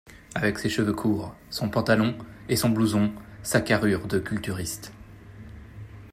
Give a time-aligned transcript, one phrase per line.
[0.33, 2.15] Avec ses cheveux courts, son pantalon
[2.49, 3.11] et son blouson,
[3.43, 4.93] sa carrure de culturiste